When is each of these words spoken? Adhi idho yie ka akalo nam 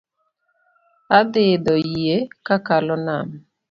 Adhi 1.17 1.43
idho 1.55 1.75
yie 1.91 2.17
ka 2.45 2.55
akalo 2.61 2.95
nam 3.05 3.27